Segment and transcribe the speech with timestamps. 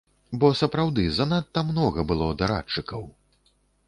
[0.43, 3.05] Бо сапраўды занадта многа было дарадчыкаў!